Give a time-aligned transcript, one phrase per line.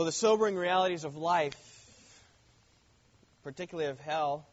[0.00, 1.54] Well, the sobering realities of life,
[3.44, 4.48] particularly of hell,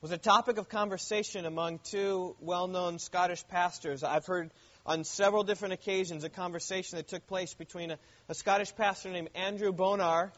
[0.00, 4.02] was a topic of conversation among two well known Scottish pastors.
[4.02, 4.50] I've heard
[4.86, 7.98] on several different occasions a conversation that took place between a,
[8.30, 10.32] a Scottish pastor named Andrew Bonar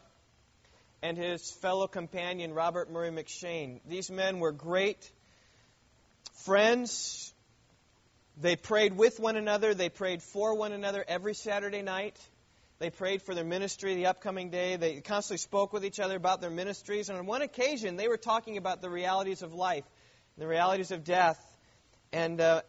[1.01, 3.79] and his fellow companion Robert Murray M'Cheyne.
[3.87, 5.09] These men were great
[6.43, 7.33] friends.
[8.41, 12.17] They prayed with one another, they prayed for one another every Saturday night.
[12.77, 14.75] They prayed for their ministry the upcoming day.
[14.75, 17.09] They constantly spoke with each other about their ministries.
[17.09, 19.85] And on one occasion, they were talking about the realities of life,
[20.37, 21.39] the realities of death.
[22.11, 22.63] And uh,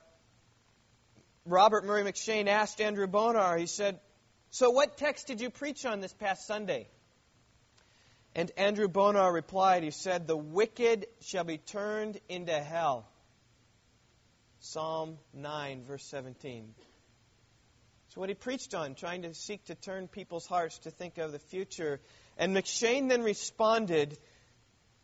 [1.44, 3.98] Robert Murray M'Cheyne asked Andrew Bonar, he said,
[4.50, 6.88] So what text did you preach on this past Sunday?
[8.36, 13.08] And Andrew Bonar replied, He said, The wicked shall be turned into hell.
[14.60, 16.74] Psalm 9, verse 17.
[18.16, 21.32] So, what he preached on, trying to seek to turn people's hearts to think of
[21.32, 22.00] the future.
[22.38, 24.16] And M'Cheyne then responded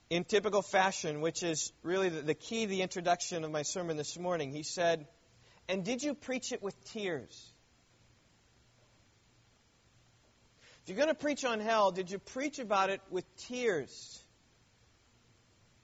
[0.08, 3.98] in typical fashion, which is really the, the key to the introduction of my sermon
[3.98, 4.50] this morning.
[4.50, 5.06] He said,
[5.68, 7.52] And did you preach it with tears?
[10.82, 14.24] If you're going to preach on hell, did you preach about it with tears?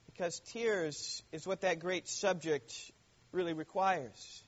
[0.07, 2.73] Because tears is what that great subject
[3.33, 4.45] really requires.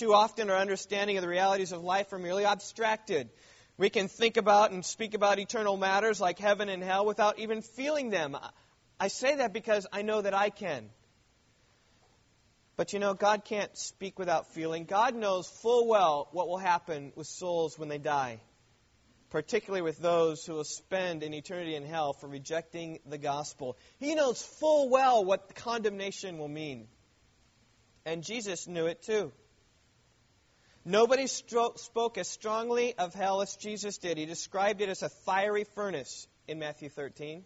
[0.00, 3.28] Too often, our understanding of the realities of life are merely abstracted.
[3.76, 7.60] We can think about and speak about eternal matters like heaven and hell without even
[7.60, 8.34] feeling them.
[8.98, 10.88] I say that because I know that I can.
[12.78, 14.86] But you know, God can't speak without feeling.
[14.86, 18.40] God knows full well what will happen with souls when they die,
[19.28, 23.76] particularly with those who will spend an eternity in hell for rejecting the gospel.
[23.98, 26.88] He knows full well what condemnation will mean.
[28.06, 29.30] And Jesus knew it too.
[30.84, 34.16] Nobody stro- spoke as strongly of hell as Jesus did.
[34.16, 37.44] He described it as a fiery furnace in Matthew 13.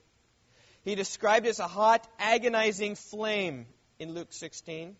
[0.84, 3.66] He described it as a hot, agonizing flame
[3.98, 4.96] in Luke 16.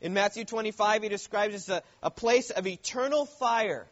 [0.00, 3.88] In Matthew 25, he describes it as a, a place of eternal fire.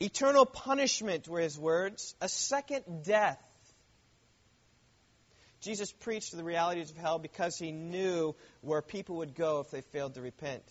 [0.00, 3.38] Eternal punishment were his words, a second death.
[5.60, 9.82] Jesus preached the realities of hell because he knew where people would go if they
[9.82, 10.64] failed to repent.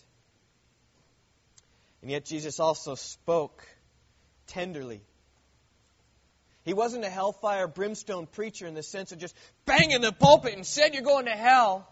[2.01, 3.67] And yet Jesus also spoke
[4.47, 5.01] tenderly.
[6.63, 10.65] He wasn't a hellfire brimstone preacher in the sense of just banging the pulpit and
[10.65, 11.89] said you're going to hell.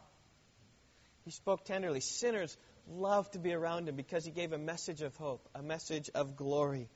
[1.26, 2.00] He spoke tenderly.
[2.00, 2.56] Sinners
[2.90, 6.38] loved to be around him because he gave a message of hope, a message of
[6.38, 6.90] glory.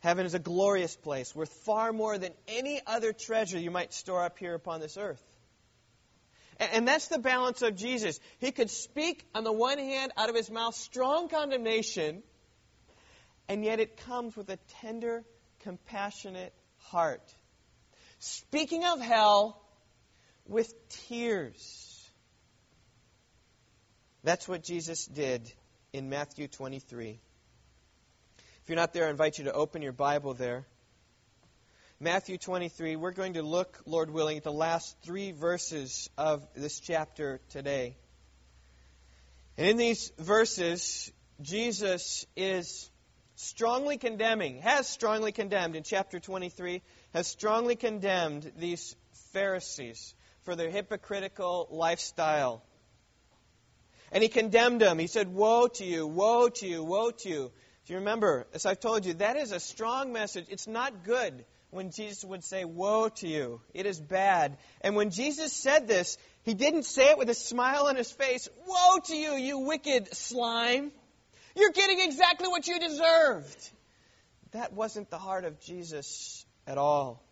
[0.00, 4.22] Heaven is a glorious place, worth far more than any other treasure you might store
[4.22, 5.22] up here upon this earth.
[6.58, 8.20] And that's the balance of Jesus.
[8.38, 12.22] He could speak, on the one hand, out of his mouth strong condemnation
[13.48, 15.24] and yet it comes with a tender,
[15.60, 17.22] compassionate heart.
[18.18, 19.60] Speaking of hell,
[20.46, 20.72] with
[21.08, 22.10] tears.
[24.22, 25.50] That's what Jesus did
[25.92, 27.18] in Matthew 23.
[28.38, 30.64] If you're not there, I invite you to open your Bible there.
[32.00, 36.80] Matthew 23, we're going to look, Lord willing, at the last three verses of this
[36.80, 37.96] chapter today.
[39.56, 42.90] And in these verses, Jesus is
[43.36, 48.96] strongly condemning, has strongly condemned in chapter 23, has strongly condemned these
[49.32, 52.62] Pharisees for their hypocritical lifestyle.
[54.12, 54.98] And he condemned them.
[54.98, 57.52] He said, Woe to you, woe to you, woe to you.
[57.86, 60.46] Do you remember, as I've told you, that is a strong message.
[60.48, 63.60] It's not good when Jesus would say, Woe to you.
[63.74, 64.56] It is bad.
[64.80, 68.48] And when Jesus said this, he didn't say it with a smile on his face.
[68.66, 70.92] Woe to you, you wicked slime.
[71.54, 73.70] You're getting exactly what you deserved.
[74.52, 77.22] That wasn't the heart of Jesus at all.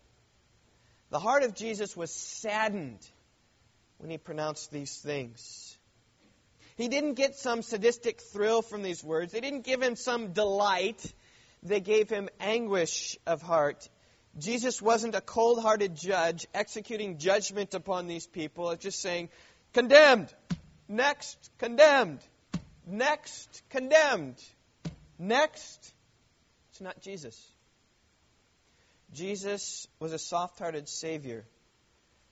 [1.11, 2.99] The heart of Jesus was saddened
[3.99, 5.77] when he pronounced these things.
[6.77, 9.33] He didn't get some sadistic thrill from these words.
[9.33, 11.13] They didn't give him some delight.
[11.63, 13.89] They gave him anguish of heart.
[14.39, 19.29] Jesus wasn't a cold hearted judge executing judgment upon these people, just saying,
[19.75, 20.33] condemned,
[20.89, 22.21] next, condemned.
[22.87, 24.43] Next, condemned.
[25.19, 25.93] Next,
[26.71, 27.41] it's not Jesus.
[29.13, 31.45] Jesus was a soft hearted Savior,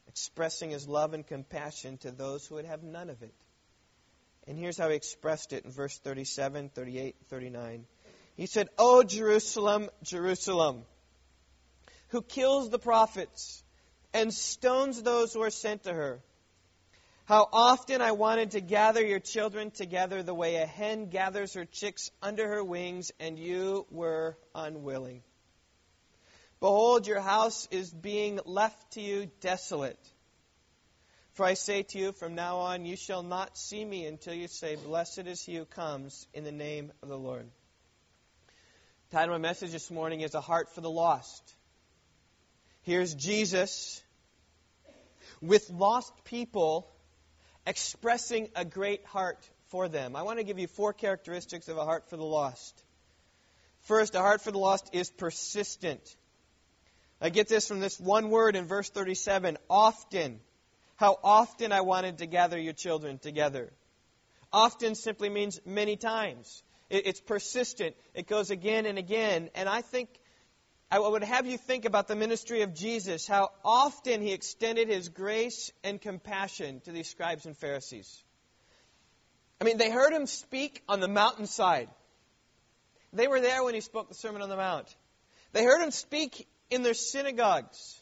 [0.08, 3.34] expressing his love and compassion to those who would have none of it.
[4.46, 7.84] And here's how he expressed it in verse 37, 38, 39.
[8.36, 10.84] He said, O Jerusalem, Jerusalem,
[12.08, 13.62] who kills the prophets
[14.12, 16.20] and stones those who are sent to her.
[17.30, 21.64] How often I wanted to gather your children together the way a hen gathers her
[21.64, 25.22] chicks under her wings, and you were unwilling.
[26.58, 29.96] Behold, your house is being left to you desolate.
[31.34, 34.48] For I say to you, from now on you shall not see me until you
[34.48, 37.48] say, Blessed is he who comes in the name of the Lord.
[39.10, 41.54] The title of my message this morning is A Heart for the Lost.
[42.82, 44.02] Here's Jesus
[45.40, 46.90] with lost people
[47.66, 50.16] expressing a great heart for them.
[50.16, 52.82] I want to give you four characteristics of a heart for the lost.
[53.82, 56.16] First, a heart for the lost is persistent.
[57.20, 60.40] I get this from this one word in verse 37 often.
[60.96, 63.70] How often I wanted to gather your children together.
[64.52, 66.62] Often simply means many times.
[66.90, 67.94] It's persistent.
[68.14, 69.48] It goes again and again.
[69.54, 70.08] And I think
[70.92, 75.08] I would have you think about the ministry of Jesus, how often he extended his
[75.08, 78.24] grace and compassion to these scribes and Pharisees.
[79.60, 81.88] I mean, they heard him speak on the mountainside.
[83.12, 84.92] They were there when he spoke the Sermon on the Mount.
[85.52, 88.00] They heard him speak in their synagogues.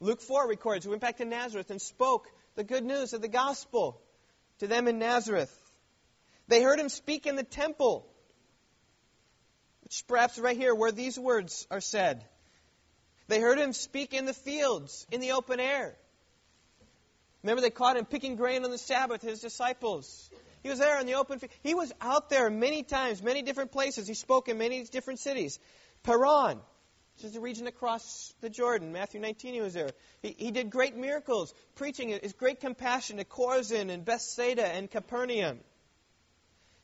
[0.00, 2.26] Luke 4 records, he went back to Nazareth and spoke
[2.56, 4.00] the good news of the gospel
[4.58, 5.52] to them in Nazareth.
[6.48, 8.06] They heard him speak in the temple,
[9.84, 12.24] which perhaps right here where these words are said.
[13.28, 15.94] They heard him speak in the fields, in the open air.
[17.42, 20.30] Remember, they caught him picking grain on the Sabbath, his disciples.
[20.62, 21.52] He was there in the open field.
[21.62, 24.08] He was out there many times, many different places.
[24.08, 25.58] He spoke in many different cities.
[26.02, 26.56] Paran,
[27.16, 28.92] which is the region across the Jordan.
[28.92, 29.90] Matthew 19, he was there.
[30.22, 35.60] He, he did great miracles, preaching his great compassion to Chorazin and Bethsaida and Capernaum.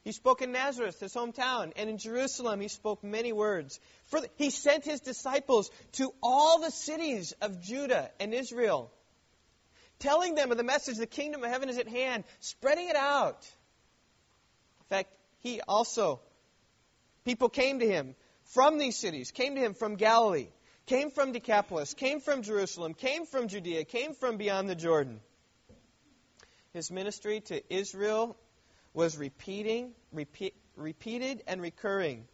[0.03, 3.79] He spoke in Nazareth, his hometown, and in Jerusalem he spoke many words.
[4.07, 8.91] Further, he sent his disciples to all the cities of Judah and Israel,
[9.99, 13.47] telling them of the message the kingdom of heaven is at hand, spreading it out.
[14.81, 15.11] In fact,
[15.41, 16.21] he also,
[17.27, 18.15] people came to him
[18.45, 20.49] from these cities, came to him from Galilee,
[20.87, 25.21] came from Decapolis, came from Jerusalem, came from Judea, came from beyond the Jordan.
[26.73, 28.37] His ministry to Israel
[28.93, 32.27] was repeating, repeat, repeated, and recurring.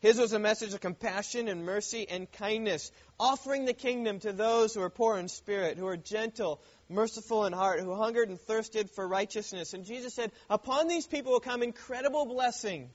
[0.00, 4.74] His was a message of compassion and mercy and kindness, offering the kingdom to those
[4.74, 8.90] who are poor in spirit, who are gentle, merciful in heart, who hungered and thirsted
[8.90, 9.74] for righteousness.
[9.74, 12.88] And Jesus said, Upon these people will come incredible blessing.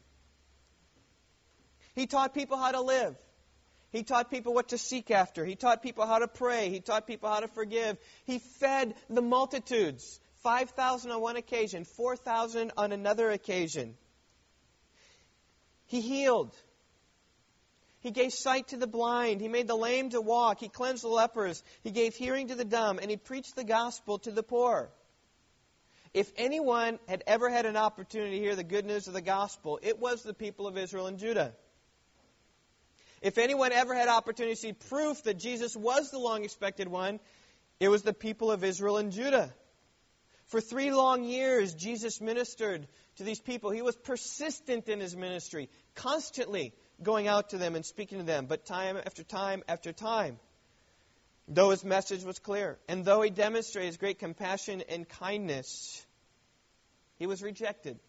[1.93, 3.15] He taught people how to live.
[3.91, 5.45] He taught people what to seek after.
[5.45, 6.69] He taught people how to pray.
[6.69, 7.97] He taught people how to forgive.
[8.25, 13.95] He fed the multitudes 5,000 on one occasion, 4,000 on another occasion.
[15.87, 16.55] He healed.
[18.01, 19.41] He gave sight to the blind.
[19.41, 20.59] He made the lame to walk.
[20.59, 21.63] He cleansed the lepers.
[21.83, 22.99] He gave hearing to the dumb.
[22.99, 24.91] And he preached the gospel to the poor.
[26.13, 29.79] If anyone had ever had an opportunity to hear the good news of the gospel,
[29.81, 31.55] it was the people of Israel and Judah.
[33.23, 37.19] If anyone ever had opportunity to see proof that Jesus was the long expected one,
[37.79, 39.51] it was the people of Israel and Judah.
[40.47, 42.87] For three long years, Jesus ministered
[43.17, 43.71] to these people.
[43.71, 48.45] He was persistent in his ministry, constantly going out to them and speaking to them,
[48.45, 50.39] but time after time after time.
[51.47, 56.03] Though his message was clear, and though he demonstrated his great compassion and kindness,
[57.17, 57.99] he was rejected.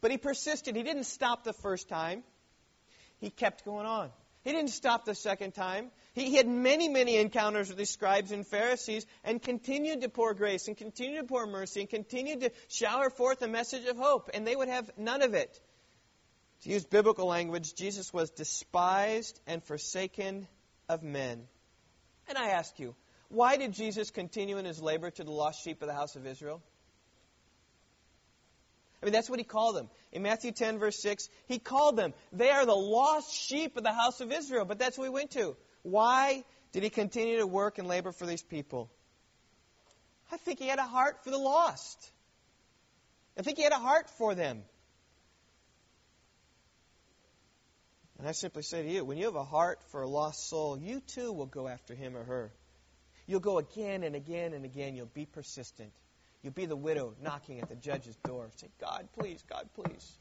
[0.00, 0.76] But he persisted.
[0.76, 2.22] He didn't stop the first time
[3.20, 4.10] he kept going on.
[4.44, 5.90] He didn't stop the second time.
[6.12, 10.34] He, he had many, many encounters with the scribes and Pharisees and continued to pour
[10.34, 14.30] grace and continued to pour mercy and continued to shower forth a message of hope,
[14.34, 15.58] and they would have none of it.
[16.62, 20.46] To use biblical language, Jesus was despised and forsaken
[20.90, 21.46] of men.
[22.28, 22.94] And I ask you,
[23.28, 26.26] why did Jesus continue in his labor to the lost sheep of the house of
[26.26, 26.62] Israel?
[29.04, 29.90] I mean, that's what he called them.
[30.12, 32.14] In Matthew 10, verse 6, he called them.
[32.32, 34.64] They are the lost sheep of the house of Israel.
[34.64, 35.58] But that's what we went to.
[35.82, 36.42] Why
[36.72, 38.90] did he continue to work and labor for these people?
[40.32, 42.12] I think he had a heart for the lost.
[43.38, 44.62] I think he had a heart for them.
[48.18, 50.78] And I simply say to you, when you have a heart for a lost soul,
[50.78, 52.54] you too will go after him or her.
[53.26, 54.96] You'll go again and again and again.
[54.96, 55.92] You'll be persistent.
[56.44, 58.50] You'll be the widow knocking at the judge's door.
[58.56, 60.12] Say, God, please, God, please.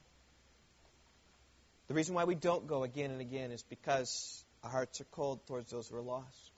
[1.89, 5.45] The reason why we don't go again and again is because our hearts are cold
[5.47, 6.51] towards those who are lost.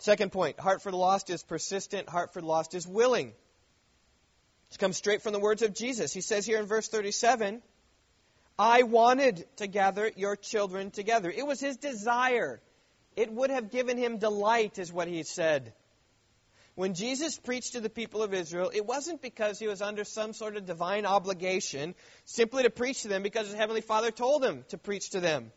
[0.00, 3.32] Second point heart for the lost is persistent, heart for the lost is willing.
[4.68, 6.12] This comes straight from the words of Jesus.
[6.12, 7.62] He says here in verse 37
[8.58, 11.32] I wanted to gather your children together.
[11.34, 12.60] It was his desire.
[13.16, 15.72] It would have given him delight, is what he said
[16.76, 20.34] When Jesus preached to the people of Israel, it wasn't because he was under some
[20.34, 21.94] sort of divine obligation
[22.26, 25.50] simply to preach to them because his heavenly Father told him to preach to them.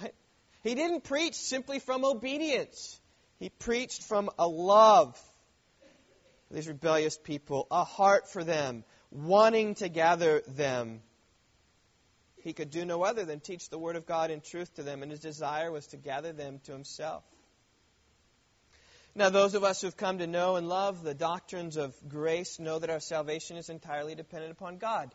[0.00, 0.14] Right?
[0.62, 2.98] He didn't preach simply from obedience.
[3.38, 5.18] He preached from a love
[6.48, 11.02] for these rebellious people, a heart for them, wanting to gather them.
[12.36, 15.02] He could do no other than teach the Word of God in truth to them,
[15.02, 17.22] and his desire was to gather them to himself.
[19.16, 22.80] Now, those of us who've come to know and love the doctrines of grace know
[22.80, 25.14] that our salvation is entirely dependent upon God.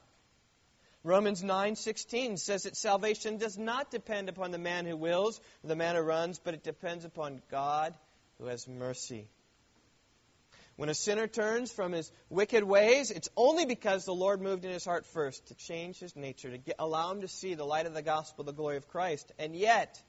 [1.03, 5.95] Romans 9:16 says that salvation does not depend upon the man who wills the man
[5.95, 7.93] who runs, but it depends upon God
[8.37, 9.29] who has mercy.
[10.77, 14.71] When a sinner turns from his wicked ways, it's only because the Lord moved in
[14.71, 17.85] his heart first to change his nature, to get, allow him to see the light
[17.85, 19.29] of the gospel, the glory of Christ.
[19.37, 20.01] And yet,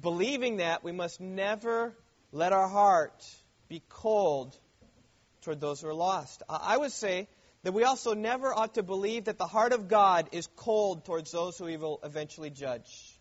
[0.00, 1.96] believing that, we must never
[2.32, 3.24] let our heart
[3.68, 4.56] be cold
[5.42, 6.42] toward those who are lost.
[6.48, 7.28] I would say
[7.62, 11.32] that we also never ought to believe that the heart of God is cold towards
[11.32, 13.18] those who he will eventually judge.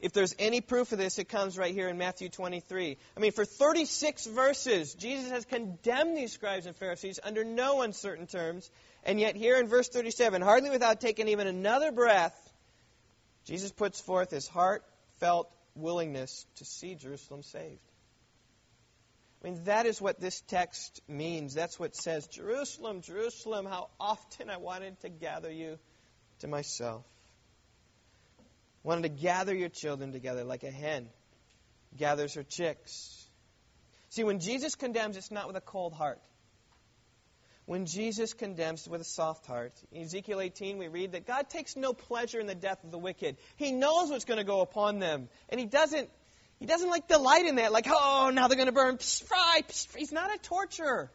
[0.00, 2.96] If there's any proof of this, it comes right here in Matthew 23.
[3.16, 8.28] I mean, for 36 verses, Jesus has condemned these scribes and Pharisees under no uncertain
[8.28, 8.70] terms.
[9.02, 12.36] And yet, here in verse 37, hardly without taking even another breath,
[13.44, 14.84] Jesus puts forth his heart
[15.20, 17.80] felt willingness to see Jerusalem saved.
[19.42, 21.54] I mean, that is what this text means.
[21.54, 25.78] That's what says, Jerusalem, Jerusalem, how often I wanted to gather you
[26.40, 27.04] to myself.
[28.82, 31.08] Wanted to gather your children together like a hen
[31.96, 33.26] gathers her chicks.
[34.10, 36.20] See, when Jesus condemns, it's not with a cold heart.
[37.68, 41.76] When Jesus condemns with a soft heart, in Ezekiel 18, we read that God takes
[41.76, 43.36] no pleasure in the death of the wicked.
[43.56, 46.08] He knows what's going to go upon them, and He doesn't.
[46.60, 48.96] He doesn't like delight in that, like, oh, now they're going to burn.
[48.96, 49.60] Psst, fry.
[49.68, 51.12] Psst, he's not a torturer.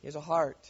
[0.00, 0.66] He has a heart.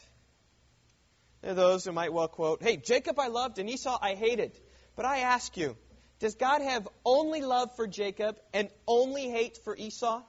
[1.42, 4.59] There are those who might well quote, Hey, Jacob I loved and Esau I hated.
[4.97, 5.76] But I ask you,
[6.19, 10.25] does God have only love for Jacob and only hate for Esau?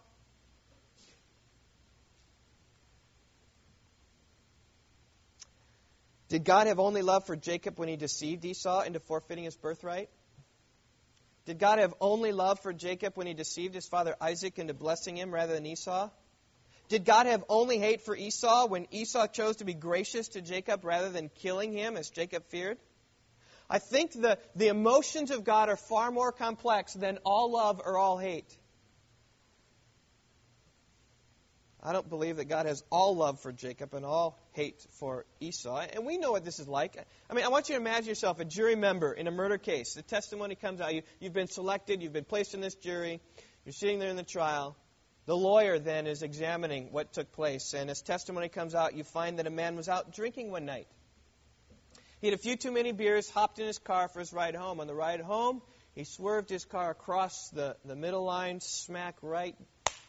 [6.30, 10.10] Did God have only love for Jacob when he deceived Esau into forfeiting his birthright?
[11.46, 15.18] Did God have only love for Jacob when he deceived his father Isaac into blessing
[15.18, 16.10] him rather than Esau?
[16.90, 20.86] Did God have only hate for Esau when Esau chose to be gracious to Jacob
[20.86, 22.78] rather than killing him as Jacob feared?
[23.70, 27.98] I think the, the emotions of God are far more complex than all love or
[27.98, 28.58] all hate.
[31.86, 35.86] I don't believe that God has all love for Jacob and all hate for Esau.
[35.94, 36.98] And we know what this is like.
[37.30, 39.94] I mean, I want you to imagine yourself a jury member in a murder case.
[39.94, 40.94] The testimony comes out.
[40.94, 43.20] You, you've been selected, you've been placed in this jury,
[43.66, 44.78] you're sitting there in the trial.
[45.26, 47.74] The lawyer then is examining what took place.
[47.74, 50.88] And as testimony comes out, you find that a man was out drinking one night.
[52.22, 54.80] He had a few too many beers, hopped in his car for his ride home.
[54.80, 55.62] On the ride home,
[55.96, 59.56] he swerved his car across the, the middle line, smack right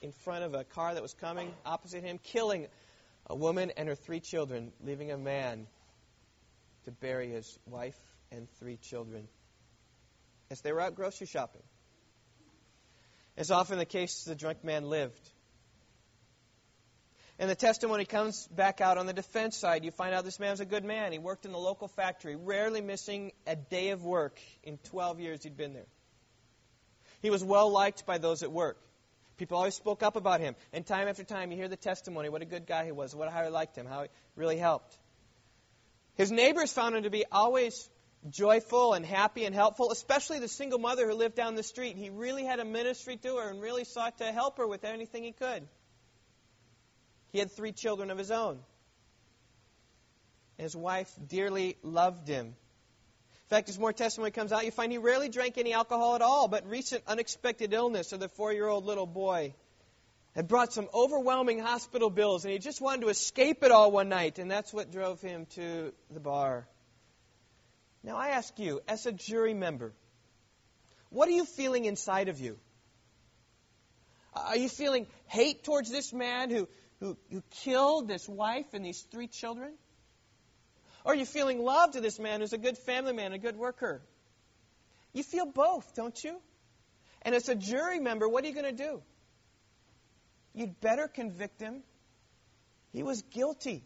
[0.05, 2.67] in front of a car that was coming opposite him, killing
[3.27, 5.67] a woman and her three children, leaving a man
[6.85, 7.99] to bury his wife
[8.31, 9.27] and three children
[10.51, 11.63] as they were out grocery shopping.
[13.39, 15.31] As often the case, the drunk man lived.
[17.39, 19.87] And the testimony comes back out on the defense side.
[19.87, 21.13] You find out this man was a good man.
[21.13, 25.43] He worked in the local factory, rarely missing a day of work in 12 years
[25.45, 25.89] he'd been there.
[27.23, 28.77] He was well liked by those at work.
[29.37, 30.55] People always spoke up about him.
[30.73, 33.33] And time after time, you hear the testimony what a good guy he was, what,
[33.33, 34.97] how he liked him, how he really helped.
[36.17, 37.89] His neighbors found him to be always
[38.31, 41.97] joyful and happy and helpful, especially the single mother who lived down the street.
[41.97, 45.25] He really had a ministry to her and really sought to help her with anything
[45.25, 45.67] he could.
[47.33, 48.61] He had three children of his own.
[50.57, 52.55] His wife dearly loved him.
[53.45, 56.23] In fact, as more testimony comes out, you find he rarely drank any alcohol at
[56.23, 59.55] all, but recent unexpected illness of the four year old little boy
[60.35, 64.09] had brought some overwhelming hospital bills, and he just wanted to escape it all one
[64.09, 66.67] night, and that's what drove him to the bar.
[68.03, 69.93] Now, I ask you, as a jury member,
[71.11, 72.59] what are you feeling inside of you?
[74.35, 76.67] Are you feeling hate towards this man who,
[76.99, 79.75] who, who killed this wife and these three children?
[81.05, 84.03] Are you feeling love to this man who's a good family man, a good worker?
[85.13, 86.41] You feel both, don't you?
[87.23, 89.03] And as a jury member, what are you going to do?
[90.55, 91.83] You'd better convict him.
[92.93, 93.85] He was guilty.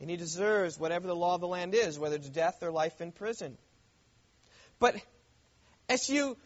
[0.00, 3.00] And he deserves whatever the law of the land is, whether it's death or life
[3.00, 3.56] in prison.
[4.78, 4.94] But
[5.88, 6.36] as you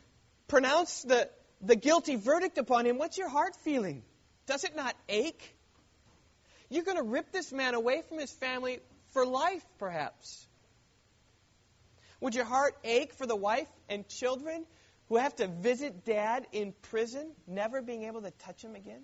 [0.49, 1.29] pronounce the,
[1.61, 4.03] the guilty verdict upon him, what's your heart feeling?
[4.47, 5.57] Does it not ache?
[6.71, 8.81] You're going to rip this man away from his family
[9.13, 10.47] for life, perhaps.
[12.21, 14.65] Would your heart ache for the wife and children
[15.09, 19.03] who have to visit dad in prison, never being able to touch him again?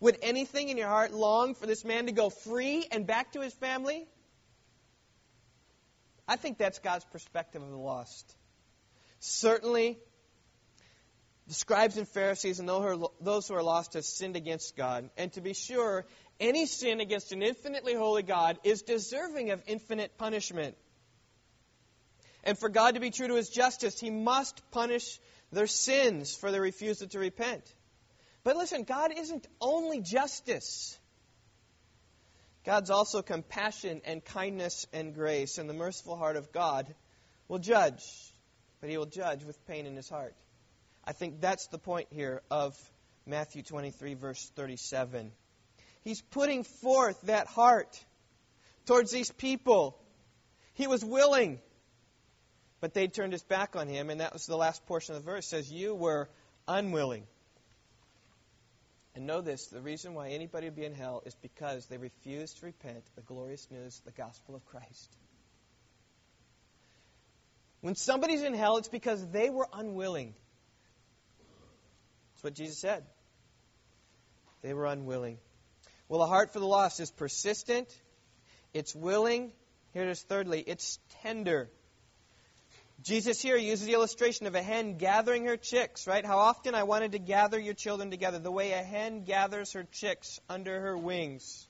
[0.00, 3.40] Would anything in your heart long for this man to go free and back to
[3.40, 4.06] his family?
[6.28, 8.36] I think that's God's perspective of the lost.
[9.20, 9.98] Certainly,
[11.46, 15.10] the scribes and Pharisees and those who are lost have sinned against God.
[15.16, 16.06] And to be sure,
[16.40, 20.76] any sin against an infinitely holy God is deserving of infinite punishment.
[22.44, 25.18] And for God to be true to his justice, he must punish
[25.52, 27.62] their sins for their refusal to repent.
[28.42, 30.98] But listen, God isn't only justice.
[32.64, 36.94] God's also compassion and kindness and grace, and the merciful heart of God
[37.48, 38.02] will judge,
[38.80, 40.34] but he will judge with pain in his heart.
[41.06, 42.76] I think that's the point here of
[43.26, 45.32] Matthew 23, verse 37.
[46.02, 47.98] He's putting forth that heart
[48.86, 49.98] towards these people.
[50.74, 51.60] He was willing,
[52.80, 55.30] but they turned his back on him, and that was the last portion of the
[55.30, 55.46] verse.
[55.46, 56.28] It says, You were
[56.66, 57.26] unwilling.
[59.14, 62.58] And know this the reason why anybody would be in hell is because they refused
[62.58, 65.16] to repent the glorious news, the gospel of Christ.
[67.80, 70.34] When somebody's in hell, it's because they were unwilling.
[72.44, 73.04] What Jesus said.
[74.60, 75.38] They were unwilling.
[76.10, 77.88] Well, a heart for the lost is persistent,
[78.74, 79.50] it's willing.
[79.94, 81.70] Here it is, thirdly, it's tender.
[83.02, 86.22] Jesus here uses the illustration of a hen gathering her chicks, right?
[86.22, 89.84] How often I wanted to gather your children together, the way a hen gathers her
[89.90, 91.66] chicks under her wings.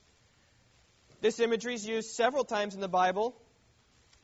[1.21, 3.33] This imagery is used several times in the Bible,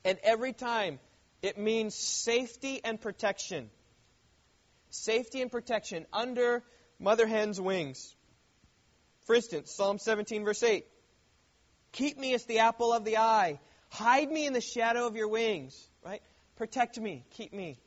[0.04, 1.00] and every time
[1.42, 3.70] it means safety and protection.
[4.92, 6.64] Safety and protection under
[7.00, 8.16] mother hen's wings.
[9.26, 10.86] For instance, Psalm 17, verse 8
[11.94, 15.28] Keep me as the apple of the eye, hide me in the shadow of your
[15.28, 16.22] wings, right?
[16.58, 17.78] Protect me, keep me.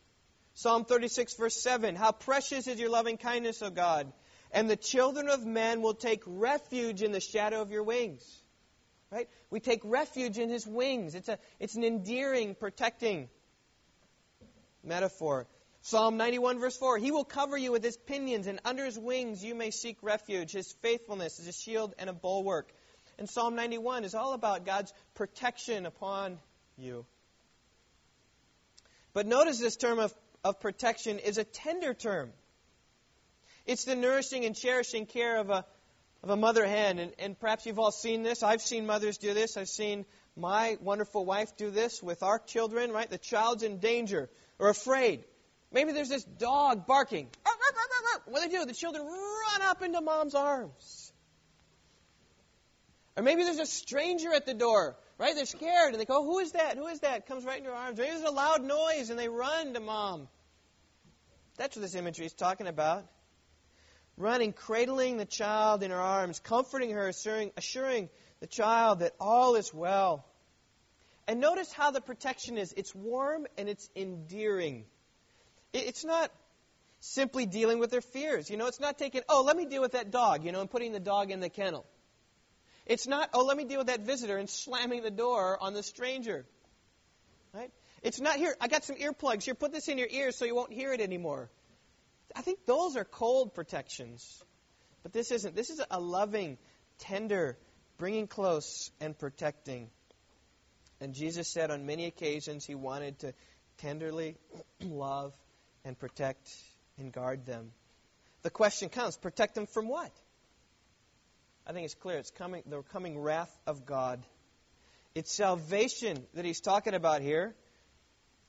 [0.55, 4.13] Psalm 36, verse 7 How precious is your loving kindness, O God!
[4.51, 8.25] And the children of men will take refuge in the shadow of your wings.
[9.11, 9.29] Right?
[9.51, 11.15] We take refuge in his wings.
[11.15, 13.29] It's, a, it's an endearing, protecting
[14.83, 15.47] metaphor.
[15.87, 19.45] Psalm 91, verse 4 He will cover you with his pinions, and under his wings
[19.45, 20.53] you may seek refuge.
[20.53, 22.73] His faithfulness is a shield and a bulwark.
[23.19, 26.39] And Psalm 91 is all about God's protection upon
[26.79, 27.05] you.
[29.13, 32.33] But notice this term of, of protection is a tender term.
[33.67, 35.67] It's the nourishing and cherishing care of a,
[36.23, 36.99] of a mother hen.
[36.99, 38.43] And, and perhaps you've all seen this.
[38.43, 39.59] I've seen mothers do this.
[39.59, 43.09] I've seen my wonderful wife do this with our children, right?
[43.09, 45.25] The child's in danger or afraid.
[45.75, 47.29] Maybe there's this dog barking.
[48.27, 48.65] What do they do?
[48.65, 51.13] The children run up into mom's arms.
[53.17, 54.97] Or maybe there's a stranger at the door.
[55.19, 55.35] Right?
[55.35, 56.77] They're scared and they go, Who is that?
[56.77, 57.27] Who is that?
[57.27, 57.99] Comes right into your arms.
[57.99, 60.29] Maybe there's a loud noise and they run to mom.
[61.57, 63.05] That's what this imagery is talking about.
[64.17, 68.11] Running, cradling the child in her arms, comforting her, assuring, assuring
[68.41, 70.25] the child that all is well.
[71.27, 72.73] And notice how the protection is.
[72.77, 74.85] It's warm and it's endearing.
[75.75, 76.31] It's not
[77.01, 78.49] simply dealing with their fears.
[78.49, 80.71] You know, it's not taking, oh, let me deal with that dog, you know, and
[80.71, 81.85] putting the dog in the kennel.
[82.87, 85.83] It's not, oh, let me deal with that visitor and slamming the door on the
[85.83, 86.47] stranger.
[87.53, 87.71] Right?
[88.03, 89.45] It's not here, I got some earplugs.
[89.45, 91.51] Here, put this in your ears so you won't hear it anymore.
[92.37, 94.43] I think those are cold protections.
[95.03, 95.55] But this isn't.
[95.55, 96.57] This is a loving,
[96.99, 97.59] tender,
[97.99, 99.91] bringing close and protecting.
[101.01, 103.35] And Jesus said on many occasions he wanted to
[103.79, 104.37] tenderly
[104.81, 105.35] love
[105.85, 106.49] and protect
[106.99, 107.73] and guard them.
[108.43, 110.11] The question comes protect them from what?
[111.67, 112.19] I think it's clear.
[112.19, 114.23] It's coming, the coming wrath of God.
[115.15, 117.55] It's salvation that he's talking about here.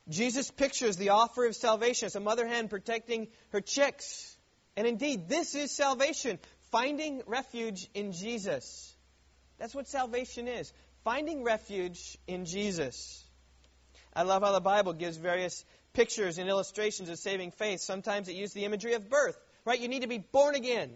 [0.10, 4.36] Jesus pictures the offer of salvation as a mother hen protecting her chicks.
[4.76, 6.40] And indeed, this is salvation
[6.72, 8.94] finding refuge in Jesus.
[9.58, 10.72] That's what salvation is
[11.06, 13.24] finding refuge in Jesus.
[14.14, 15.64] I love how the Bible gives various
[15.96, 17.80] pictures and illustrations of saving faith.
[17.80, 19.80] Sometimes it uses the imagery of birth, right?
[19.80, 20.92] You need to be born again.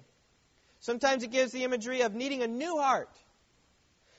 [0.82, 3.10] Sometimes it gives the imagery of needing a new heart.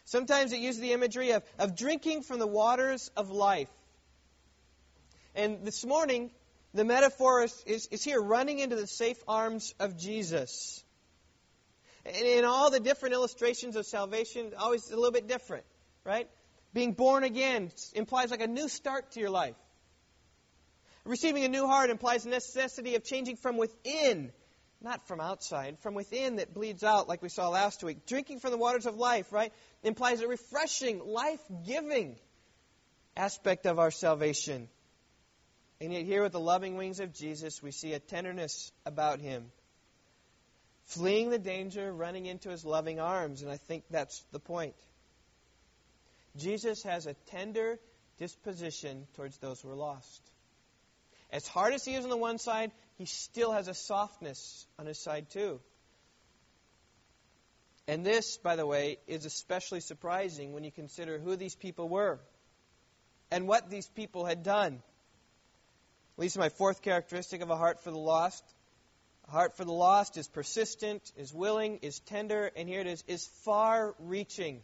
[0.05, 3.69] Sometimes it uses the imagery of, of drinking from the waters of life.
[5.37, 6.31] And this morning,
[6.75, 10.83] the metaphor is, is, is here running into the safe arms of Jesus.
[12.05, 15.65] And in all the different illustrations of salvation, always a little bit different,
[16.05, 16.29] right?
[16.73, 19.55] Being born again implies like a new start to your life.
[21.05, 24.33] Receiving a new heart implies the necessity of changing from within,
[24.83, 28.07] not from outside, from within that bleeds out, like we saw last week.
[28.07, 32.17] Drinking from the waters of life, right, implies a refreshing, life giving
[33.17, 34.69] aspect of our salvation.
[35.81, 39.51] And yet, here with the loving wings of Jesus, we see a tenderness about him.
[40.85, 43.43] Fleeing the danger, running into his loving arms.
[43.43, 44.75] And I think that's the point.
[46.37, 47.79] Jesus has a tender
[48.19, 50.21] disposition towards those who are lost.
[51.33, 54.87] As hard as he is on the one side, he still has a softness on
[54.87, 55.61] his side too.
[57.87, 62.21] And this, by the way, is especially surprising when you consider who these people were
[63.31, 64.75] and what these people had done.
[64.75, 68.45] At least my fourth characteristic of a heart for the lost.
[69.29, 73.05] A heart for the lost is persistent, is willing, is tender, and here it is,
[73.07, 74.61] is far reaching.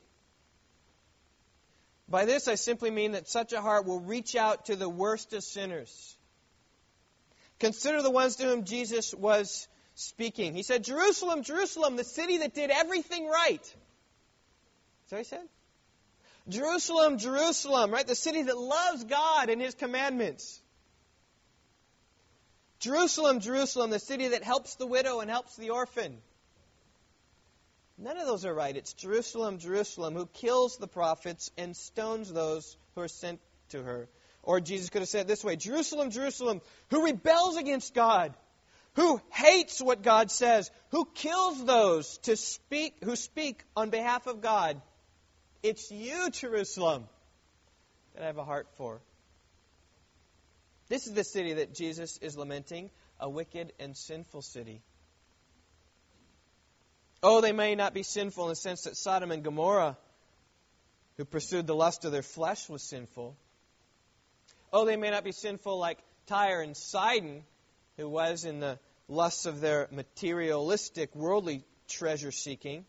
[2.09, 5.33] By this, I simply mean that such a heart will reach out to the worst
[5.33, 6.16] of sinners.
[7.59, 10.55] Consider the ones to whom Jesus was speaking.
[10.55, 13.63] He said, Jerusalem, Jerusalem, the city that did everything right.
[13.63, 15.49] Is that what he said?
[16.49, 18.07] Jerusalem, Jerusalem, right?
[18.07, 20.61] The city that loves God and His commandments.
[22.79, 26.19] Jerusalem, Jerusalem, the city that helps the widow and helps the orphan.
[27.99, 28.77] None of those are right.
[28.77, 33.41] It's Jerusalem, Jerusalem, who kills the prophets and stones those who are sent
[33.71, 34.09] to her.
[34.47, 38.33] Or Jesus could have said this way Jerusalem, Jerusalem, who rebels against God,
[38.95, 44.41] who hates what God says, who kills those to speak, who speak on behalf of
[44.41, 44.81] God.
[45.65, 47.09] It's you, Jerusalem,
[48.15, 49.01] that I have a heart for.
[50.89, 54.81] This is the city that Jesus is lamenting, a wicked and sinful city.
[57.21, 59.99] Oh, they may not be sinful in the sense that Sodom and Gomorrah,
[61.17, 63.37] who pursued the lust of their flesh, was sinful.
[64.73, 67.45] Oh, they may not be sinful like Tyre and Sidon,
[67.97, 72.85] who was in the lusts of their materialistic, worldly treasure seeking.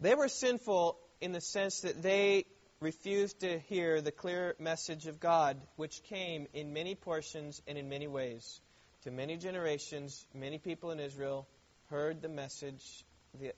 [0.00, 2.44] They were sinful in the sense that they
[2.80, 7.88] refused to hear the clear message of God, which came in many portions and in
[7.88, 8.60] many ways.
[9.04, 11.46] To many generations, many people in Israel
[11.90, 13.04] heard the message,
[13.40, 13.52] the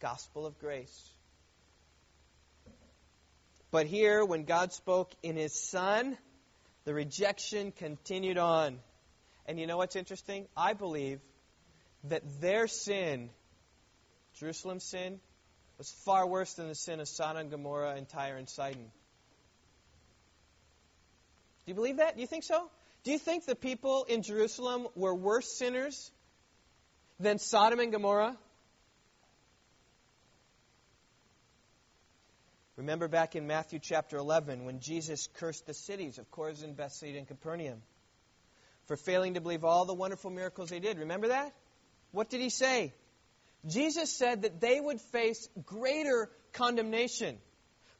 [0.00, 1.10] gospel of grace.
[3.70, 6.16] But here, when God spoke in His Son,
[6.84, 8.80] the rejection continued on.
[9.46, 10.46] And you know what's interesting?
[10.56, 11.20] I believe
[12.04, 13.30] that their sin,
[14.38, 15.20] Jerusalem's sin,
[15.78, 18.90] was far worse than the sin of Sodom and Gomorrah and Tyre and Sidon.
[21.64, 22.16] Do you believe that?
[22.16, 22.70] Do you think so?
[23.04, 26.10] Do you think the people in Jerusalem were worse sinners
[27.18, 28.36] than Sodom and Gomorrah?
[32.80, 37.28] Remember back in Matthew chapter 11 when Jesus cursed the cities of Chorazin, Bethsaida, and
[37.28, 37.82] Capernaum
[38.86, 40.98] for failing to believe all the wonderful miracles they did.
[40.98, 41.52] Remember that?
[42.10, 42.94] What did he say?
[43.66, 47.36] Jesus said that they would face greater condemnation.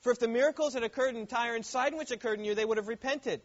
[0.01, 2.64] For if the miracles had occurred in Tyre and Sidon, which occurred in you, they
[2.64, 3.43] would have repented.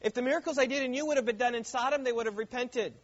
[0.00, 2.24] If the miracles I did in you would have been done in Sodom, they would
[2.24, 2.94] have repented.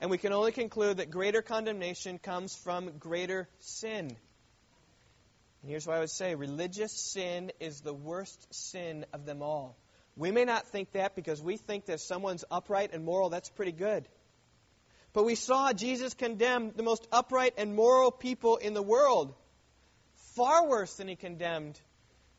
[0.00, 4.16] And we can only conclude that greater condemnation comes from greater sin.
[5.62, 9.76] And here's what I would say religious sin is the worst sin of them all.
[10.16, 13.72] We may not think that because we think that someone's upright and moral, that's pretty
[13.72, 14.06] good.
[15.12, 19.34] But we saw Jesus condemn the most upright and moral people in the world
[20.34, 21.78] far worse than he condemned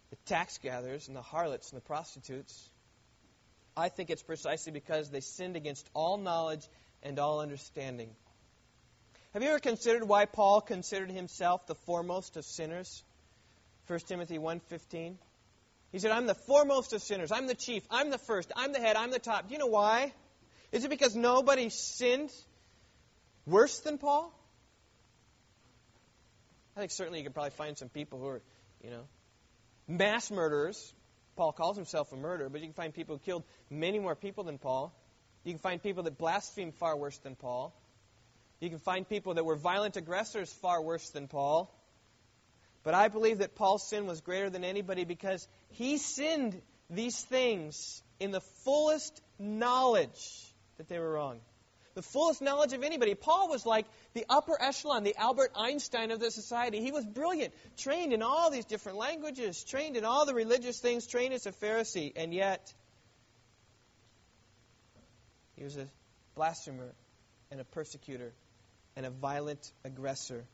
[0.09, 2.69] the tax gatherers and the harlots and the prostitutes.
[3.75, 6.67] I think it's precisely because they sinned against all knowledge
[7.01, 8.09] and all understanding.
[9.33, 13.03] Have you ever considered why Paul considered himself the foremost of sinners?
[13.93, 15.19] 1 Timothy 1:15.
[15.91, 17.31] He said, "I'm the foremost of sinners.
[17.31, 17.83] I'm the chief.
[17.91, 18.51] I'm the first.
[18.55, 18.95] I'm the head.
[18.95, 20.11] I'm the top." Do you know why?
[20.71, 22.33] Is it because nobody sinned
[23.45, 24.33] worse than Paul?
[26.75, 28.41] I think certainly you could probably find some people who are,
[28.81, 29.07] you know,
[29.87, 30.95] mass murderers.
[31.35, 34.43] Paul calls himself a murderer, but you can find people who killed many more people
[34.43, 34.91] than Paul.
[35.43, 37.79] You can find people that blasphemed far worse than Paul.
[38.59, 41.71] You can find people that were violent aggressors far worse than Paul.
[42.83, 48.03] But I believe that Paul's sin was greater than anybody because he sinned these things
[48.19, 51.39] in the fullest knowledge that they were wrong.
[51.95, 53.13] The fullest knowledge of anybody.
[53.13, 56.81] Paul was like the upper echelon, the Albert Einstein of the society.
[56.81, 61.05] He was brilliant, trained in all these different languages, trained in all the religious things,
[61.05, 62.73] trained as a Pharisee, and yet
[65.55, 65.87] he was a
[66.35, 66.93] blasphemer
[67.51, 68.33] and a persecutor
[68.95, 70.45] and a violent aggressor.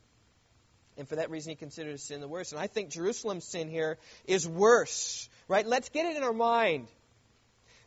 [0.96, 2.52] And for that reason, he considered his sin the worst.
[2.52, 5.66] And I think Jerusalem's sin here is worse, right?
[5.66, 6.88] Let's get it in our mind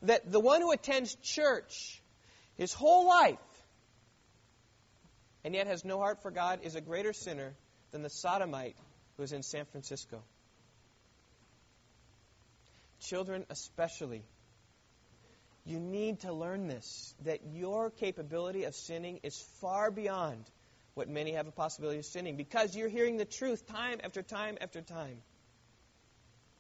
[0.03, 2.01] that the one who attends church
[2.55, 3.37] his whole life
[5.43, 7.53] and yet has no heart for God is a greater sinner
[7.91, 8.75] than the sodomite
[9.17, 10.23] who is in San Francisco.
[13.01, 14.23] Children, especially,
[15.65, 20.45] you need to learn this that your capability of sinning is far beyond
[20.95, 24.57] what many have a possibility of sinning because you're hearing the truth time after time
[24.61, 25.17] after time.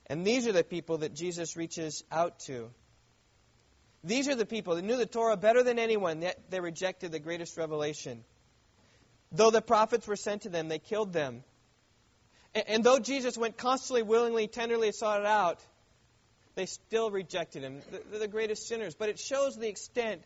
[0.07, 2.69] And these are the people that Jesus reaches out to.
[4.03, 7.19] These are the people that knew the Torah better than anyone, yet they rejected the
[7.19, 8.23] greatest revelation.
[9.31, 11.43] Though the prophets were sent to them, they killed them.
[12.53, 15.59] And, and though Jesus went constantly, willingly, tenderly sought it out,
[16.55, 17.81] they still rejected him.
[18.11, 18.93] They're the greatest sinners.
[18.93, 20.21] But it shows the extent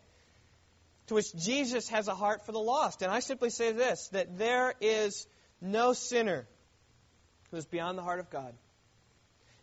[1.08, 3.02] to which Jesus has a heart for the lost.
[3.02, 5.26] And I simply say this that there is
[5.60, 6.46] no sinner
[7.50, 8.54] who is beyond the heart of God.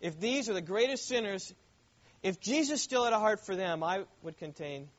[0.01, 1.53] If these are the greatest sinners,
[2.21, 4.89] if Jesus still had a heart for them, I would contain,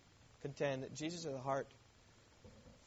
[0.43, 1.69] contend that Jesus has a heart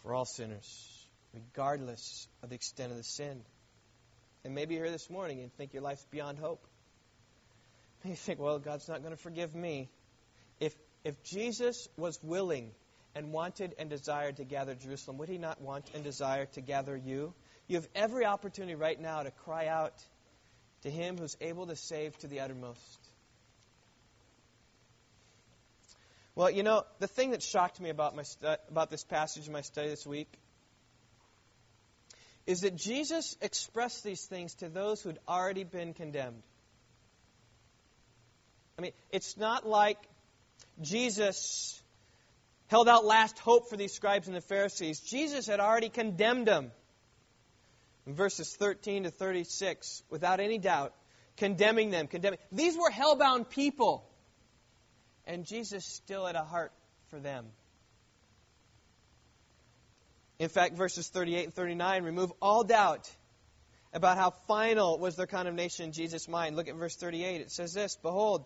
[0.01, 3.41] for all sinners, regardless of the extent of the sin.
[4.43, 6.65] And maybe you're here this morning and think your life's beyond hope.
[8.05, 9.89] You think, well, God's not going to forgive me.
[10.61, 12.71] If, if Jesus was willing
[13.15, 16.95] and wanted and desired to gather Jerusalem, would he not want and desire to gather
[16.95, 17.33] you?
[17.67, 19.93] You have every opportunity right now to cry out
[20.81, 23.09] to him who's able to save to the uttermost.
[26.35, 29.53] Well, you know, the thing that shocked me about, my stu- about this passage in
[29.53, 30.31] my study this week
[32.45, 36.41] is that Jesus expressed these things to those who'd already been condemned.
[38.77, 39.97] I mean, it's not like
[40.81, 41.81] Jesus
[42.69, 44.99] held out last hope for these scribes and the Pharisees.
[44.99, 46.71] Jesus had already condemned them.
[48.05, 50.93] In verses 13 to 36, without any doubt,
[51.37, 52.39] condemning them, condemning.
[52.51, 54.07] These were hell-bound people.
[55.25, 56.71] And Jesus still had a heart
[57.09, 57.45] for them.
[60.37, 63.09] In fact, verses 38 and 39 remove all doubt
[63.93, 66.55] about how final was their condemnation in Jesus' mind.
[66.55, 67.41] Look at verse 38.
[67.41, 68.45] It says this Behold,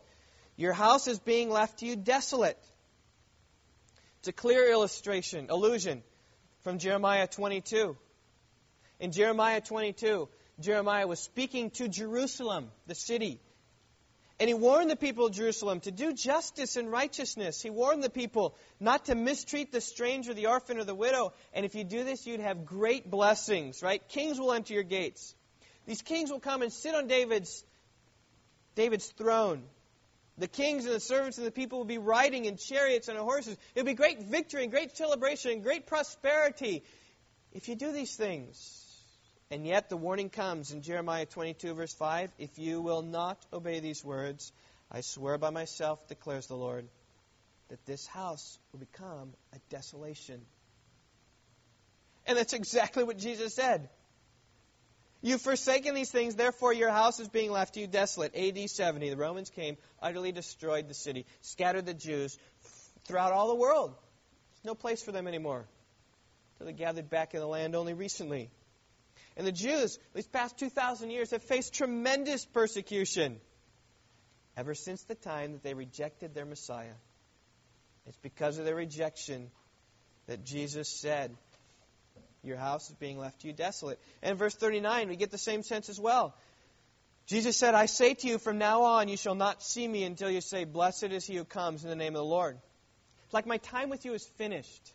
[0.55, 2.57] your house is being left to you desolate.
[4.23, 6.01] It's a clear illustration, allusion
[6.63, 7.97] from Jeremiah 22.
[9.01, 10.29] In Jeremiah 22,
[10.61, 13.41] Jeremiah was speaking to Jerusalem, the city.
[14.39, 17.61] And he warned the people of Jerusalem to do justice and righteousness.
[17.61, 21.33] He warned the people not to mistreat the stranger, the orphan, or the widow.
[21.53, 24.07] And if you do this, you'd have great blessings, right?
[24.07, 25.35] Kings will enter your gates.
[25.85, 27.65] These kings will come and sit on David's,
[28.75, 29.63] David's throne.
[30.37, 33.23] The kings and the servants and the people will be riding in chariots and on
[33.23, 33.55] horses.
[33.75, 36.83] It'll be great victory and great celebration and great prosperity
[37.51, 38.79] if you do these things.
[39.51, 43.79] And yet the warning comes in Jeremiah 22, verse 5 If you will not obey
[43.79, 44.51] these words,
[44.91, 46.87] I swear by myself, declares the Lord,
[47.69, 50.41] that this house will become a desolation.
[52.25, 53.89] And that's exactly what Jesus said.
[55.25, 58.35] You've forsaken these things, therefore your house is being left to you desolate.
[58.35, 62.37] AD 70, the Romans came, utterly destroyed the city, scattered the Jews
[63.05, 63.95] throughout all the world.
[64.51, 65.65] There's no place for them anymore.
[66.59, 68.49] So they gathered back in the land only recently.
[69.37, 73.39] And the Jews, these past 2,000 years, have faced tremendous persecution
[74.57, 76.95] ever since the time that they rejected their Messiah.
[78.07, 79.51] It's because of their rejection
[80.27, 81.33] that Jesus said,
[82.43, 83.99] your house is being left to you desolate.
[84.21, 86.35] And verse 39, we get the same sense as well.
[87.25, 90.29] Jesus said, I say to you, from now on you shall not see me until
[90.29, 92.57] you say, Blessed is he who comes in the name of the Lord.
[93.25, 94.93] It's like my time with you is finished.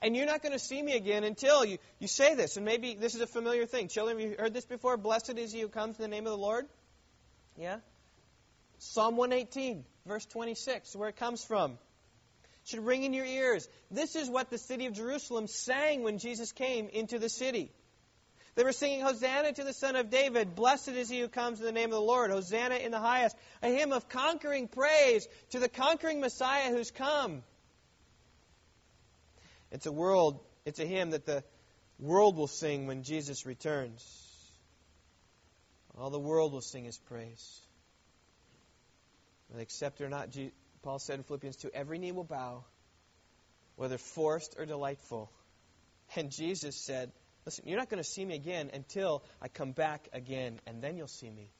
[0.00, 2.56] And you're not going to see me again until you, you say this.
[2.56, 3.88] And maybe this is a familiar thing.
[3.88, 4.96] Children, have you heard this before?
[4.96, 6.66] Blessed is he who comes in the name of the Lord.
[7.58, 7.78] Yeah?
[8.78, 11.76] Psalm 118, verse 26, where it comes from
[12.64, 13.68] should ring in your ears.
[13.90, 17.72] This is what the city of Jerusalem sang when Jesus came into the city.
[18.54, 20.54] They were singing, Hosanna to the Son of David.
[20.54, 22.30] Blessed is he who comes in the name of the Lord.
[22.30, 23.36] Hosanna in the highest.
[23.62, 27.42] A hymn of conquering praise to the conquering Messiah who's come.
[29.70, 31.44] It's a world, it's a hymn that the
[32.00, 34.04] world will sing when Jesus returns.
[35.96, 37.60] All the world will sing his praise.
[39.48, 40.30] Whether accept or not,
[40.82, 42.64] Paul said in Philippians 2 every knee will bow,
[43.76, 45.30] whether forced or delightful.
[46.16, 47.12] And Jesus said,
[47.46, 50.96] Listen, you're not going to see me again until I come back again, and then
[50.96, 51.50] you'll see me.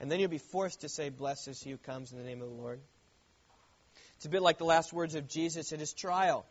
[0.00, 2.42] And then you'll be forced to say, Blessed is he who comes in the name
[2.42, 2.80] of the Lord.
[4.16, 6.44] It's a bit like the last words of Jesus at his trial.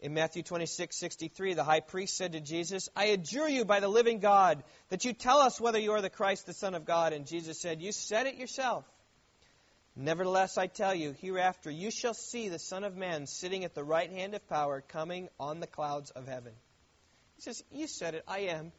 [0.00, 3.88] In Matthew 26, 63, the high priest said to Jesus, I adjure you by the
[3.88, 7.12] living God that you tell us whether you are the Christ, the Son of God.
[7.12, 8.84] And Jesus said, You said it yourself.
[9.96, 13.84] Nevertheless, I tell you, hereafter you shall see the Son of Man sitting at the
[13.84, 16.52] right hand of power, coming on the clouds of heaven.
[17.36, 18.72] He says, You said it, I am.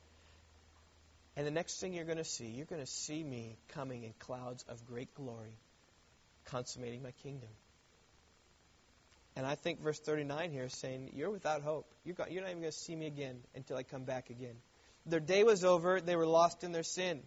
[1.37, 4.13] And the next thing you're going to see, you're going to see me coming in
[4.19, 5.57] clouds of great glory,
[6.45, 7.49] consummating my kingdom.
[9.37, 11.85] And I think verse 39 here is saying, You're without hope.
[12.03, 14.55] You're, not even going to see me again until I come back again.
[15.05, 16.01] Their day was over.
[16.01, 17.21] They were lost in their sin.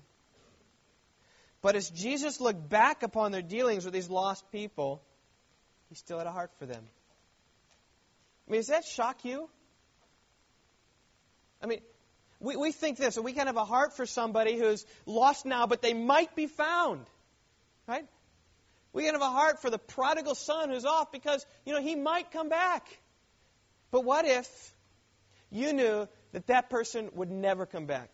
[1.61, 5.03] But as Jesus looked back upon their dealings with these lost people,
[5.89, 6.83] he still had a heart for them.
[8.47, 9.49] I mean, does that shock you?
[11.63, 11.81] I mean,
[12.41, 15.83] we, we think this, we can have a heart for somebody who's lost now, but
[15.83, 17.05] they might be found.
[17.87, 18.07] Right?
[18.93, 21.97] We can have a heart for the prodigal son who's off because, you know, he
[21.97, 22.87] might come back.
[23.91, 24.49] But what if
[25.51, 28.11] you knew that that person would never come back?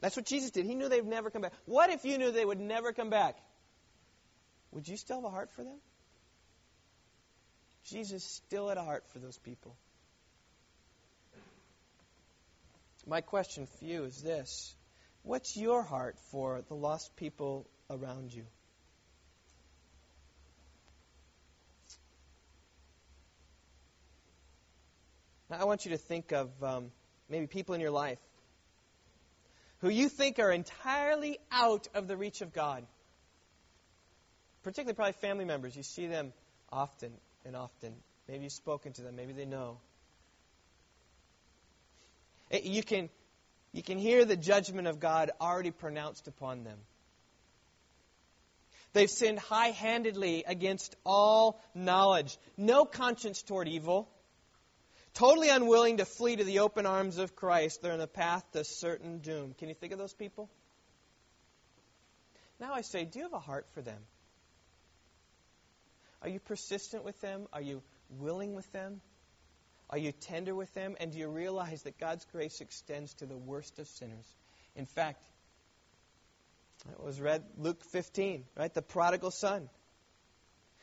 [0.00, 0.64] That's what Jesus did.
[0.64, 1.52] He knew they'd never come back.
[1.64, 3.36] What if you knew they would never come back?
[4.70, 5.76] Would you still have a heart for them?
[7.84, 9.74] Jesus still had a heart for those people.
[13.06, 14.74] My question for you is this
[15.22, 18.44] What's your heart for the lost people around you?
[25.50, 26.90] Now, I want you to think of um,
[27.30, 28.18] maybe people in your life
[29.80, 32.84] who you think are entirely out of the reach of God.
[34.62, 35.76] Particularly, probably family members.
[35.76, 36.32] You see them
[36.70, 37.12] often
[37.44, 37.94] and often.
[38.28, 39.78] Maybe you've spoken to them, maybe they know.
[42.50, 43.08] You can,
[43.72, 46.78] you can hear the judgment of God already pronounced upon them.
[48.94, 54.08] They've sinned high handedly against all knowledge, no conscience toward evil.
[55.14, 58.64] Totally unwilling to flee to the open arms of Christ, they're in the path to
[58.64, 59.54] certain doom.
[59.58, 60.48] Can you think of those people?
[62.60, 64.00] Now I say, do you have a heart for them?
[66.22, 67.46] Are you persistent with them?
[67.52, 67.82] Are you
[68.18, 69.00] willing with them?
[69.90, 70.96] Are you tender with them?
[71.00, 74.26] And do you realize that God's grace extends to the worst of sinners?
[74.76, 75.22] In fact,
[76.90, 78.72] it was read Luke 15, right?
[78.72, 79.68] The prodigal son.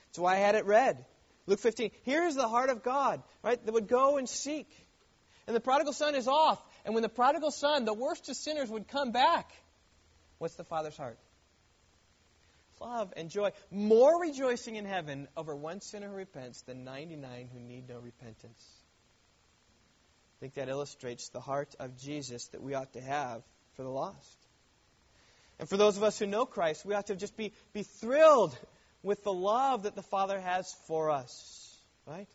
[0.07, 1.03] That's why I had it read.
[1.47, 1.91] Luke 15.
[2.03, 3.63] Here's the heart of God, right?
[3.65, 4.67] That would go and seek.
[5.47, 6.61] And the prodigal son is off.
[6.85, 9.51] And when the prodigal son, the worst of sinners, would come back,
[10.39, 11.19] what's the father's heart?
[12.79, 13.51] Love and joy.
[13.71, 18.63] More rejoicing in heaven over one sinner who repents than 99 who need no repentance.
[20.37, 23.43] I think that illustrates the heart of Jesus that we ought to have
[23.75, 24.37] for the lost.
[25.59, 28.57] And for those of us who know Christ, we ought to just be, be thrilled
[29.05, 31.77] with the love that the Father has for us.
[32.07, 32.27] Right?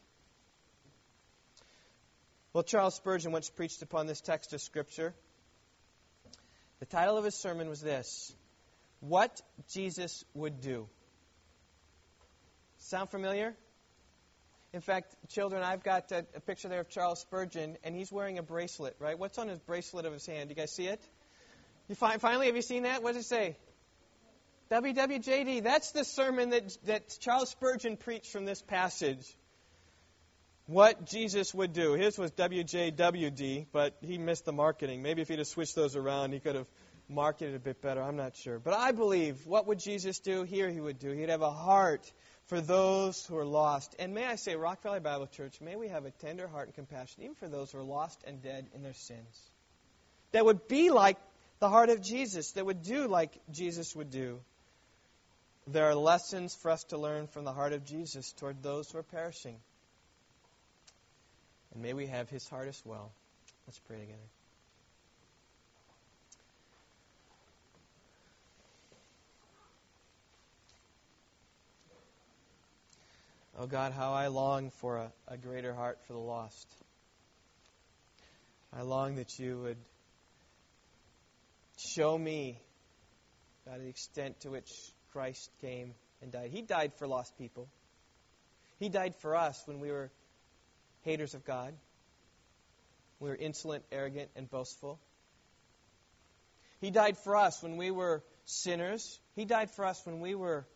[2.53, 5.13] Well, Charles Spurgeon once preached upon this text of Scripture.
[6.79, 8.33] The title of his sermon was this
[9.01, 10.89] What Jesus Would Do.
[12.79, 13.55] Sound familiar?
[14.73, 18.39] In fact, children, I've got a, a, picture there of Charles Spurgeon, and he's wearing
[18.39, 19.19] a bracelet, right?
[19.19, 20.49] What's on his bracelet of his hand?
[20.49, 21.03] Do you guys see it?
[21.89, 23.03] You finally, have you seen that?
[23.03, 23.57] What does it say?
[24.71, 25.65] WWJD.
[25.65, 29.27] That's the sermon that, that Charles Spurgeon preached from this passage.
[30.67, 31.95] What Jesus would do.
[31.95, 35.03] His was WJWD, but he missed the marketing.
[35.03, 36.69] Maybe if he'd have switched those around, he could have
[37.09, 38.01] marketed a bit better.
[38.01, 38.61] I'm not sure.
[38.61, 40.45] But I believe what would Jesus do?
[40.45, 41.11] Here he would do.
[41.11, 42.09] He'd have a heart
[42.47, 43.97] for those who are lost.
[43.99, 46.75] And may I say, Rock Valley Bible Church, may we have a tender heart and
[46.77, 49.51] compassion, even for those who are lost and dead in their sins.
[50.31, 51.17] That would be like
[51.59, 54.41] the heart of Jesus, that would do like Jesus would do.
[55.73, 58.99] There are lessons for us to learn from the heart of Jesus toward those who
[58.99, 59.55] are perishing.
[61.73, 63.13] And may we have his heart as well.
[63.69, 64.19] Let's pray together.
[73.57, 76.67] Oh God, how I long for a, a, greater heart for the lost.
[78.73, 79.79] I long that you would
[81.77, 82.59] show me,
[83.67, 84.69] God, the extent to which
[85.13, 86.51] Christ came and died.
[86.51, 87.69] He died for lost people.
[88.79, 90.11] He died for us when we were
[91.03, 91.75] haters of God.
[93.19, 94.99] We were insolent, arrogant, and boastful.
[96.81, 99.21] He died for us when we were sinners.
[99.37, 100.67] He died for us when we were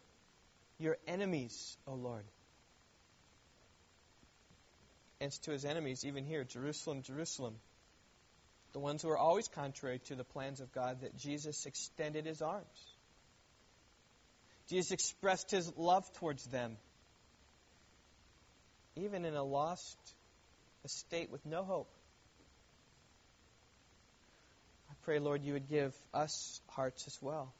[0.78, 2.24] your enemies, O Lord.
[5.20, 7.55] And to his enemies, even here, Jerusalem, Jerusalem,
[8.74, 12.43] the ones who are always contrary to the plans of God, that Jesus extended his
[12.43, 12.93] arms.
[14.69, 16.77] Jesus expressed his love towards them,
[18.97, 19.99] even in a lost
[20.85, 21.91] a state with no hope.
[24.91, 27.53] I pray, Lord, you would give us hearts as well.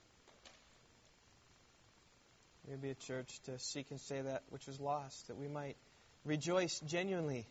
[2.69, 5.77] Maybe a church to seek and say that which was lost, that we might
[6.25, 7.47] rejoice genuinely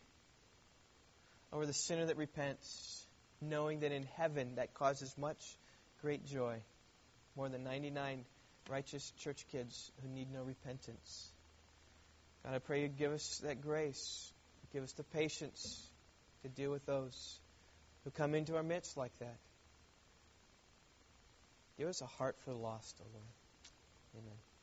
[1.52, 3.06] over the sinner that repents,
[3.40, 5.38] knowing that in heaven that causes much
[6.02, 6.56] great joy,
[7.36, 8.24] more than 99
[8.68, 11.30] righteous church kids who need no repentance.
[12.44, 14.32] God, I pray you give us that grace,
[14.72, 15.88] give us the patience
[16.42, 17.38] to deal with those
[18.04, 19.36] who come into our midst like that.
[21.78, 24.24] Give us a heart for the lost, O oh Lord.
[24.24, 24.53] Amen.